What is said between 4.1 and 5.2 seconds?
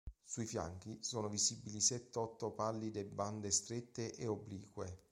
e oblique.